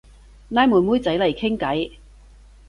[0.49, 1.91] 拉妹妹仔嚟傾偈